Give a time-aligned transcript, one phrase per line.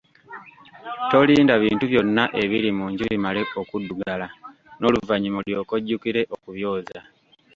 [1.11, 4.27] Tolinda bintu byonna ebiri mu nju bimale okuddugala
[4.79, 6.99] noluvanyuma olyoke ojjukire okubyoza.